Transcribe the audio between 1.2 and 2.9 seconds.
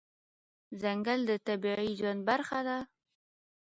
د طبیعي ژوند برخه ده.